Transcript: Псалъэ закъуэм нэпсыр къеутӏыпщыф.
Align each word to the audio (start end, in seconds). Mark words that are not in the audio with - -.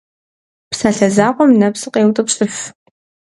Псалъэ 0.69 1.07
закъуэм 1.15 1.51
нэпсыр 1.59 1.91
къеутӏыпщыф. 1.93 2.55